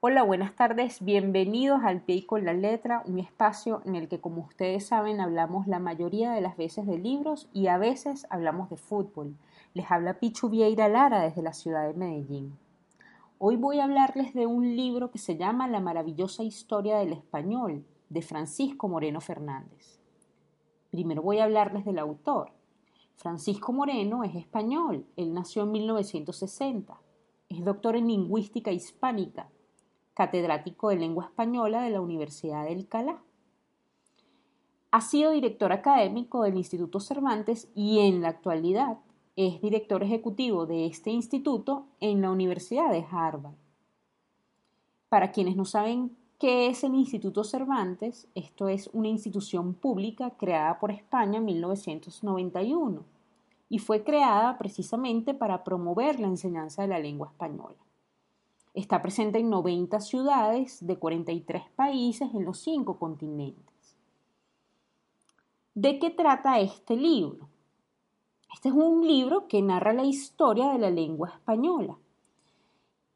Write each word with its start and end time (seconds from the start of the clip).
Hola, 0.00 0.22
buenas 0.22 0.54
tardes, 0.54 1.04
bienvenidos 1.04 1.80
al 1.82 2.02
Pie 2.02 2.24
con 2.24 2.44
la 2.44 2.52
Letra, 2.52 3.02
un 3.04 3.18
espacio 3.18 3.82
en 3.84 3.96
el 3.96 4.06
que, 4.06 4.20
como 4.20 4.42
ustedes 4.42 4.86
saben, 4.86 5.20
hablamos 5.20 5.66
la 5.66 5.80
mayoría 5.80 6.30
de 6.30 6.40
las 6.40 6.56
veces 6.56 6.86
de 6.86 6.98
libros 6.98 7.48
y 7.52 7.66
a 7.66 7.78
veces 7.78 8.24
hablamos 8.30 8.70
de 8.70 8.76
fútbol. 8.76 9.36
Les 9.74 9.90
habla 9.90 10.20
Pichu 10.20 10.50
Vieira 10.50 10.88
Lara 10.88 11.22
desde 11.22 11.42
la 11.42 11.52
ciudad 11.52 11.84
de 11.84 11.94
Medellín. 11.94 12.56
Hoy 13.38 13.56
voy 13.56 13.80
a 13.80 13.84
hablarles 13.86 14.34
de 14.34 14.46
un 14.46 14.76
libro 14.76 15.10
que 15.10 15.18
se 15.18 15.36
llama 15.36 15.66
La 15.66 15.80
maravillosa 15.80 16.44
historia 16.44 16.98
del 16.98 17.12
español, 17.12 17.84
de 18.08 18.22
Francisco 18.22 18.86
Moreno 18.86 19.20
Fernández. 19.20 19.98
Primero 20.92 21.22
voy 21.22 21.40
a 21.40 21.44
hablarles 21.44 21.84
del 21.84 21.98
autor. 21.98 22.52
Francisco 23.16 23.72
Moreno 23.72 24.22
es 24.22 24.36
español, 24.36 25.06
él 25.16 25.34
nació 25.34 25.64
en 25.64 25.72
1960, 25.72 27.00
es 27.48 27.64
doctor 27.64 27.96
en 27.96 28.06
lingüística 28.06 28.70
hispánica 28.70 29.48
catedrático 30.18 30.88
de 30.88 30.96
lengua 30.96 31.26
española 31.26 31.80
de 31.82 31.90
la 31.90 32.00
Universidad 32.00 32.64
de 32.64 32.72
Alcalá. 32.72 33.22
Ha 34.90 35.00
sido 35.00 35.30
director 35.30 35.70
académico 35.70 36.42
del 36.42 36.56
Instituto 36.56 36.98
Cervantes 36.98 37.70
y 37.76 38.00
en 38.00 38.20
la 38.20 38.30
actualidad 38.30 38.98
es 39.36 39.62
director 39.62 40.02
ejecutivo 40.02 40.66
de 40.66 40.86
este 40.86 41.10
instituto 41.10 41.86
en 42.00 42.20
la 42.20 42.32
Universidad 42.32 42.90
de 42.90 43.06
Harvard. 43.08 43.54
Para 45.08 45.30
quienes 45.30 45.54
no 45.54 45.64
saben 45.64 46.16
qué 46.40 46.66
es 46.66 46.82
el 46.82 46.96
Instituto 46.96 47.44
Cervantes, 47.44 48.26
esto 48.34 48.68
es 48.68 48.90
una 48.92 49.06
institución 49.06 49.72
pública 49.72 50.30
creada 50.30 50.80
por 50.80 50.90
España 50.90 51.38
en 51.38 51.44
1991 51.44 53.04
y 53.68 53.78
fue 53.78 54.02
creada 54.02 54.58
precisamente 54.58 55.32
para 55.32 55.62
promover 55.62 56.18
la 56.18 56.26
enseñanza 56.26 56.82
de 56.82 56.88
la 56.88 56.98
lengua 56.98 57.28
española. 57.28 57.76
Está 58.78 59.02
presente 59.02 59.40
en 59.40 59.50
90 59.50 59.98
ciudades 59.98 60.86
de 60.86 60.96
43 61.00 61.64
países 61.74 62.32
en 62.32 62.44
los 62.44 62.60
cinco 62.60 62.96
continentes. 62.96 63.96
¿De 65.74 65.98
qué 65.98 66.10
trata 66.10 66.60
este 66.60 66.94
libro? 66.94 67.48
Este 68.54 68.68
es 68.68 68.76
un 68.76 69.04
libro 69.04 69.48
que 69.48 69.62
narra 69.62 69.92
la 69.92 70.04
historia 70.04 70.68
de 70.68 70.78
la 70.78 70.90
lengua 70.90 71.30
española 71.30 71.98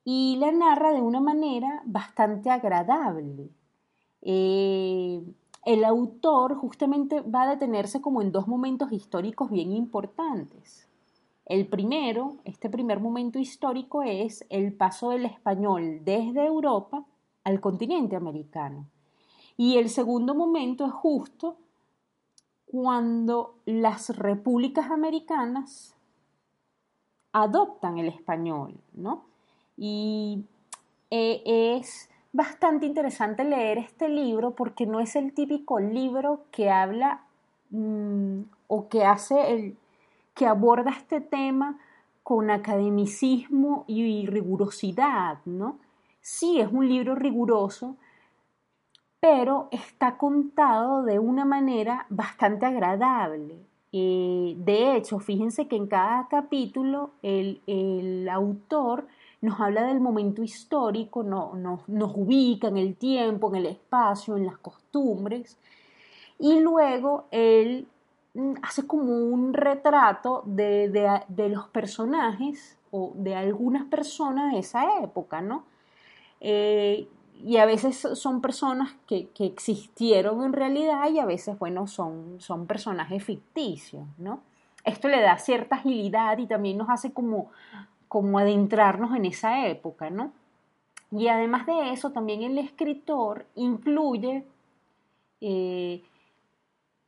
y 0.02 0.34
la 0.40 0.50
narra 0.50 0.90
de 0.90 1.00
una 1.00 1.20
manera 1.20 1.84
bastante 1.86 2.50
agradable. 2.50 3.48
Eh, 4.20 5.22
el 5.64 5.84
autor 5.84 6.56
justamente 6.56 7.20
va 7.20 7.42
a 7.42 7.50
detenerse 7.50 8.00
como 8.00 8.20
en 8.20 8.32
dos 8.32 8.48
momentos 8.48 8.90
históricos 8.90 9.48
bien 9.48 9.70
importantes. 9.70 10.88
El 11.46 11.66
primero, 11.66 12.36
este 12.44 12.70
primer 12.70 13.00
momento 13.00 13.38
histórico 13.38 14.02
es 14.02 14.44
el 14.48 14.72
paso 14.72 15.10
del 15.10 15.24
español 15.24 16.00
desde 16.04 16.46
Europa 16.46 17.04
al 17.44 17.60
continente 17.60 18.16
americano. 18.16 18.86
Y 19.56 19.76
el 19.76 19.90
segundo 19.90 20.34
momento 20.34 20.86
es 20.86 20.92
justo 20.92 21.56
cuando 22.66 23.56
las 23.66 24.16
repúblicas 24.16 24.90
americanas 24.90 25.94
adoptan 27.32 27.98
el 27.98 28.08
español, 28.08 28.80
¿no? 28.94 29.24
Y 29.76 30.44
eh, 31.10 31.42
es 31.44 32.08
bastante 32.32 32.86
interesante 32.86 33.44
leer 33.44 33.78
este 33.78 34.08
libro 34.08 34.54
porque 34.54 34.86
no 34.86 35.00
es 35.00 35.16
el 35.16 35.34
típico 35.34 35.80
libro 35.80 36.46
que 36.50 36.70
habla 36.70 37.26
mm, 37.70 38.42
o 38.68 38.88
que 38.88 39.04
hace 39.04 39.52
el, 39.52 39.76
que 40.34 40.46
aborda 40.46 40.90
este 40.90 41.20
tema 41.20 41.78
con 42.22 42.50
academicismo 42.50 43.84
y 43.86 44.26
rigurosidad, 44.26 45.38
¿no? 45.44 45.78
Sí, 46.20 46.60
es 46.60 46.72
un 46.72 46.88
libro 46.88 47.14
riguroso, 47.14 47.96
pero 49.20 49.68
está 49.70 50.16
contado 50.16 51.02
de 51.02 51.18
una 51.18 51.44
manera 51.44 52.06
bastante 52.08 52.66
agradable. 52.66 53.58
Eh, 53.92 54.54
de 54.56 54.96
hecho, 54.96 55.18
fíjense 55.18 55.68
que 55.68 55.76
en 55.76 55.86
cada 55.86 56.26
capítulo 56.28 57.10
el, 57.22 58.28
autor 58.30 59.06
nos 59.40 59.60
habla 59.60 59.84
del 59.84 60.00
momento 60.00 60.42
histórico, 60.42 61.22
no, 61.22 61.52
nos 61.54 62.16
ubica 62.16 62.68
en 62.68 62.78
el 62.78 62.96
tiempo, 62.96 63.48
en 63.48 63.56
el 63.56 63.66
espacio, 63.66 64.36
en 64.36 64.46
las 64.46 64.58
costumbres, 64.58 65.58
y 66.38 66.60
luego 66.60 67.26
él 67.30 67.86
hace 68.62 68.86
como 68.86 69.12
un 69.12 69.52
retrato 69.52 70.42
de, 70.46 71.48
los 71.50 71.68
personajes 71.68 72.78
o 72.90 73.12
de 73.14 73.34
algunas 73.34 73.84
personas 73.84 74.52
de 74.52 74.60
esa 74.60 74.98
época, 75.00 75.40
¿no? 75.40 75.64
Eh, 76.40 77.08
y 77.44 77.56
a 77.56 77.66
veces 77.66 78.08
son 78.14 78.40
personas 78.40 78.94
que, 79.06 79.28
existieron 79.38 80.44
en 80.44 80.52
realidad 80.52 81.10
y 81.10 81.18
a 81.18 81.26
veces, 81.26 81.58
bueno, 81.58 81.86
son, 81.86 82.36
son 82.40 82.66
personajes 82.66 83.22
ficticios, 83.22 84.06
¿no? 84.18 84.40
Esto 84.84 85.08
le 85.08 85.20
da 85.20 85.38
cierta 85.38 85.76
agilidad 85.76 86.38
y 86.38 86.46
también 86.46 86.78
nos 86.78 86.88
hace 86.88 87.12
como, 87.12 87.50
como 88.08 88.38
adentrarnos 88.38 89.14
en 89.14 89.26
esa 89.26 89.66
época, 89.66 90.10
¿no? 90.10 90.32
Y 91.10 91.28
además 91.28 91.66
de 91.66 91.92
eso, 91.92 92.10
también 92.10 92.42
el 92.42 92.58
escritor 92.58 93.46
incluye 93.54 94.44
eh, 95.40 96.02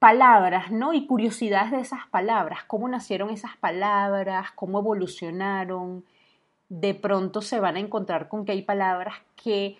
palabras, 0.04 0.70
¿no? 0.70 0.92
Y 0.92 1.06
curiosidades 1.06 1.70
de 1.70 1.80
esas 1.80 2.06
palabras, 2.10 2.62
cómo 2.66 2.86
nacieron 2.90 3.30
esas 3.30 3.56
palabras, 3.56 4.50
cómo 4.54 4.80
evolucionaron. 4.80 6.04
De 6.68 6.94
pronto 6.94 7.40
se 7.40 7.58
van 7.58 7.76
a 7.76 7.80
encontrar 7.80 8.28
con 8.28 8.44
que 8.44 8.52
hay 8.52 8.60
palabras 8.60 9.14
que 9.42 9.78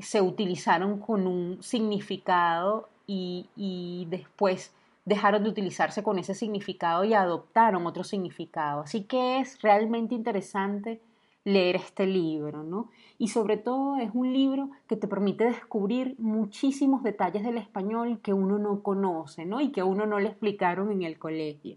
se 0.00 0.20
utilizaron 0.22 0.98
con 0.98 1.28
un 1.28 1.62
significado 1.62 2.88
y, 3.06 3.46
y 3.54 4.08
después 4.10 4.74
dejaron 5.04 5.44
de 5.44 5.50
utilizarse 5.50 6.02
con 6.02 6.18
ese 6.18 6.34
significado 6.34 7.04
y 7.04 7.14
adoptaron 7.14 7.86
otro 7.86 8.02
significado. 8.02 8.80
Así 8.80 9.04
que 9.04 9.38
es 9.38 9.62
realmente 9.62 10.16
interesante 10.16 11.00
leer 11.44 11.76
este 11.76 12.06
libro, 12.06 12.62
¿no? 12.62 12.90
Y 13.18 13.28
sobre 13.28 13.56
todo 13.56 13.96
es 13.96 14.10
un 14.12 14.32
libro 14.32 14.70
que 14.86 14.96
te 14.96 15.08
permite 15.08 15.44
descubrir 15.44 16.14
muchísimos 16.18 17.02
detalles 17.02 17.42
del 17.42 17.58
español 17.58 18.20
que 18.22 18.32
uno 18.32 18.58
no 18.58 18.82
conoce, 18.82 19.46
¿no? 19.46 19.60
Y 19.60 19.72
que 19.72 19.80
a 19.80 19.84
uno 19.84 20.06
no 20.06 20.20
le 20.20 20.28
explicaron 20.28 20.92
en 20.92 21.02
el 21.02 21.18
colegio. 21.18 21.76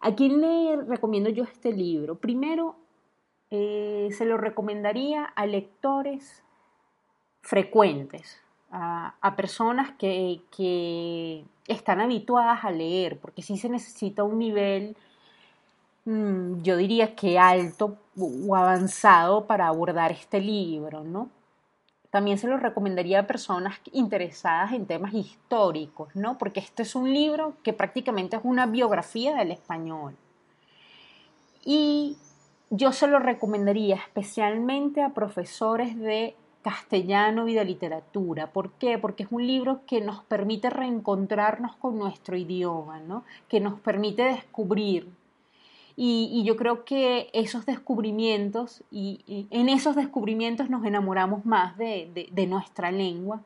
¿A 0.00 0.14
quién 0.14 0.40
le 0.40 0.76
recomiendo 0.82 1.30
yo 1.30 1.44
este 1.44 1.72
libro? 1.72 2.16
Primero, 2.16 2.76
eh, 3.50 4.08
se 4.12 4.24
lo 4.24 4.36
recomendaría 4.36 5.24
a 5.24 5.46
lectores 5.46 6.42
frecuentes, 7.42 8.40
a, 8.70 9.34
personas 9.36 9.92
que, 9.92 10.40
que 10.56 11.44
están 11.68 12.00
habituadas 12.00 12.64
a 12.64 12.70
leer, 12.70 13.18
porque 13.18 13.42
sí 13.42 13.56
se 13.56 13.68
necesita 13.68 14.24
un 14.24 14.38
nivel 14.38 14.96
yo 16.06 16.76
diría 16.76 17.14
que 17.14 17.38
alto 17.38 17.96
o 18.18 18.56
avanzado 18.56 19.46
para 19.46 19.68
abordar 19.68 20.12
este 20.12 20.40
libro, 20.40 21.02
¿no? 21.02 21.30
También 22.10 22.38
se 22.38 22.46
lo 22.46 22.58
recomendaría 22.58 23.20
a 23.20 23.26
personas 23.26 23.80
interesadas 23.92 24.72
en 24.72 24.86
temas 24.86 25.14
históricos, 25.14 26.14
¿no? 26.14 26.38
Porque 26.38 26.60
este 26.60 26.82
es 26.82 26.94
un 26.94 27.12
libro 27.12 27.54
que 27.62 27.72
prácticamente 27.72 28.36
es 28.36 28.42
una 28.44 28.66
biografía 28.66 29.34
del 29.34 29.50
español. 29.50 30.14
Y 31.64 32.16
yo 32.70 32.92
se 32.92 33.08
lo 33.08 33.18
recomendaría 33.18 33.96
especialmente 33.96 35.02
a 35.02 35.14
profesores 35.14 35.98
de 35.98 36.36
castellano 36.62 37.48
y 37.48 37.54
de 37.54 37.64
literatura. 37.64 38.52
¿Por 38.52 38.72
qué? 38.72 38.98
Porque 38.98 39.24
es 39.24 39.32
un 39.32 39.46
libro 39.46 39.80
que 39.86 40.00
nos 40.00 40.22
permite 40.24 40.70
reencontrarnos 40.70 41.76
con 41.76 41.98
nuestro 41.98 42.36
idioma, 42.36 43.00
¿no? 43.00 43.24
Que 43.48 43.60
nos 43.60 43.80
permite 43.80 44.22
descubrir 44.22 45.08
y, 45.96 46.42
yo 46.44 46.56
creo 46.56 46.84
que 46.84 47.30
esos 47.32 47.66
descubrimientos, 47.66 48.82
y, 48.90 49.46
en 49.50 49.68
esos 49.68 49.96
descubrimientos 49.96 50.70
nos 50.70 50.84
enamoramos 50.84 51.46
más 51.46 51.76
de, 51.78 52.28
nuestra 52.48 52.90
lengua 52.90 53.42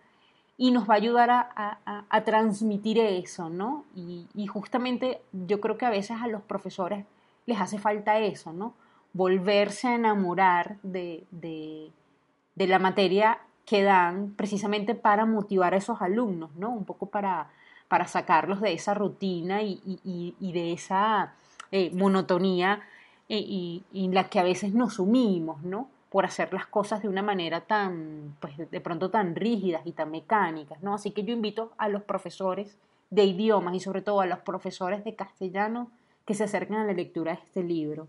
y 0.56 0.70
nos 0.70 0.88
va 0.88 0.94
a 0.94 0.96
ayudar 0.96 1.30
a, 1.30 2.24
transmitir 2.24 2.98
eso, 2.98 3.48
¿no? 3.50 3.84
Y, 3.94 4.46
justamente 4.46 5.20
yo 5.32 5.60
creo 5.60 5.76
que 5.76 5.86
a 5.86 5.90
veces 5.90 6.18
a 6.20 6.26
los 6.26 6.42
profesores 6.42 7.04
les 7.46 7.60
hace 7.60 7.78
falta 7.78 8.18
eso, 8.18 8.52
¿no? 8.52 8.74
Volverse 9.12 9.88
a 9.88 9.94
enamorar 9.94 10.76
de, 10.82 11.24
de 11.30 12.66
la 12.66 12.78
materia 12.78 13.38
que 13.64 13.82
dan 13.82 14.32
precisamente 14.34 14.94
para 14.94 15.26
motivar 15.26 15.74
a 15.74 15.76
esos 15.76 16.00
alumnos, 16.00 16.50
¿no? 16.56 16.70
Un 16.70 16.86
poco 16.86 17.06
para, 17.06 17.48
para 17.88 18.06
sacarlos 18.06 18.60
de 18.60 18.72
esa 18.72 18.94
rutina 18.94 19.62
y, 19.62 20.34
de 20.40 20.72
esa 20.72 21.34
eh, 21.72 21.90
monotonía 21.94 22.82
eh, 23.28 23.38
y, 23.38 23.84
en 23.92 24.14
la 24.14 24.28
que 24.28 24.38
a 24.38 24.44
veces 24.44 24.72
nos 24.74 24.94
sumimos, 24.94 25.62
¿no? 25.62 25.90
Por 26.10 26.24
hacer 26.24 26.52
las 26.52 26.66
cosas 26.66 27.02
de 27.02 27.08
una 27.08 27.22
manera 27.22 27.60
tan, 27.62 28.36
pues 28.40 28.56
de 28.56 28.80
pronto 28.80 29.10
tan 29.10 29.34
rígidas 29.34 29.86
y 29.86 29.92
tan 29.92 30.10
mecánicas, 30.10 30.82
¿no? 30.82 30.94
Así 30.94 31.10
que 31.10 31.24
yo 31.24 31.34
invito 31.34 31.72
a 31.76 31.88
los 31.88 32.02
profesores 32.02 32.78
de 33.10 33.24
idiomas 33.24 33.74
y 33.74 33.80
sobre 33.80 34.02
todo 34.02 34.20
a 34.20 34.26
los 34.26 34.38
profesores 34.40 35.04
de 35.04 35.14
castellano 35.14 35.90
que 36.24 36.34
se 36.34 36.44
acerquen 36.44 36.76
a 36.76 36.84
la 36.84 36.92
lectura 36.92 37.32
de 37.32 37.38
este 37.38 37.62
libro. 37.62 38.08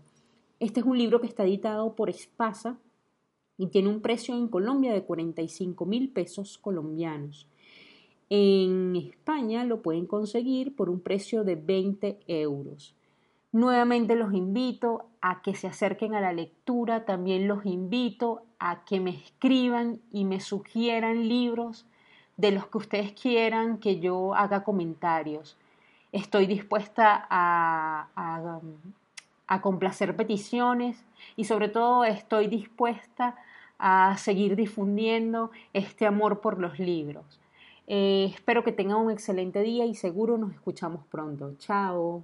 Este 0.58 0.80
es 0.80 0.86
un 0.86 0.98
libro 0.98 1.20
que 1.20 1.26
está 1.26 1.44
editado 1.44 1.94
por 1.94 2.10
Espasa 2.10 2.76
y 3.56 3.66
tiene 3.68 3.88
un 3.88 4.00
precio 4.00 4.34
en 4.34 4.48
Colombia 4.48 4.92
de 4.92 5.02
45 5.02 5.84
mil 5.86 6.10
pesos 6.10 6.58
colombianos. 6.58 7.46
En 8.30 8.94
España 8.96 9.64
lo 9.64 9.82
pueden 9.82 10.06
conseguir 10.06 10.76
por 10.76 10.88
un 10.88 11.00
precio 11.00 11.44
de 11.44 11.56
20 11.56 12.20
euros. 12.26 12.94
Nuevamente 13.52 14.14
los 14.14 14.32
invito 14.32 15.06
a 15.20 15.42
que 15.42 15.56
se 15.56 15.66
acerquen 15.66 16.14
a 16.14 16.20
la 16.20 16.32
lectura, 16.32 17.04
también 17.04 17.48
los 17.48 17.66
invito 17.66 18.42
a 18.60 18.84
que 18.84 19.00
me 19.00 19.10
escriban 19.10 20.00
y 20.12 20.24
me 20.24 20.38
sugieran 20.38 21.28
libros 21.28 21.84
de 22.36 22.52
los 22.52 22.66
que 22.66 22.78
ustedes 22.78 23.12
quieran 23.12 23.78
que 23.78 23.98
yo 23.98 24.34
haga 24.34 24.62
comentarios. 24.62 25.56
Estoy 26.12 26.46
dispuesta 26.46 27.26
a, 27.28 28.08
a, 29.48 29.60
complacer 29.60 30.14
peticiones 30.16 31.04
y 31.36 31.44
sobre 31.44 31.68
todo 31.68 32.04
estoy 32.04 32.46
dispuesta 32.46 33.36
a 33.78 34.16
seguir 34.16 34.54
difundiendo 34.54 35.50
este 35.72 36.06
amor 36.06 36.40
por 36.40 36.60
los 36.60 36.78
libros. 36.78 37.40
Eh, 37.88 38.30
espero 38.32 38.62
que 38.62 38.72
tengan 38.72 38.98
un 38.98 39.10
excelente 39.10 39.60
día 39.62 39.86
y 39.86 39.94
seguro 39.94 40.38
nos 40.38 40.52
escuchamos 40.52 41.04
pronto. 41.10 41.54
Chao. 41.58 42.22